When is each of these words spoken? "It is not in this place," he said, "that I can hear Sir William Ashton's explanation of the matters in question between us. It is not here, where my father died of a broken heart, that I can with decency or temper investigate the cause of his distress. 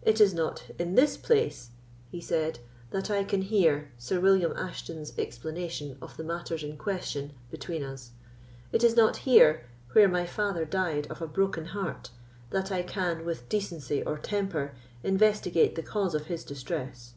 "It 0.00 0.18
is 0.18 0.32
not 0.32 0.64
in 0.78 0.94
this 0.94 1.18
place," 1.18 1.72
he 2.10 2.22
said, 2.22 2.58
"that 2.90 3.10
I 3.10 3.22
can 3.22 3.42
hear 3.42 3.92
Sir 3.98 4.18
William 4.18 4.54
Ashton's 4.56 5.12
explanation 5.18 5.98
of 6.00 6.16
the 6.16 6.24
matters 6.24 6.64
in 6.64 6.78
question 6.78 7.34
between 7.50 7.82
us. 7.82 8.12
It 8.72 8.82
is 8.82 8.96
not 8.96 9.18
here, 9.28 9.66
where 9.92 10.08
my 10.08 10.24
father 10.24 10.64
died 10.64 11.06
of 11.10 11.20
a 11.20 11.26
broken 11.28 11.66
heart, 11.66 12.08
that 12.48 12.72
I 12.72 12.82
can 12.82 13.26
with 13.26 13.46
decency 13.50 14.02
or 14.02 14.16
temper 14.16 14.74
investigate 15.02 15.74
the 15.74 15.82
cause 15.82 16.14
of 16.14 16.28
his 16.28 16.44
distress. 16.44 17.12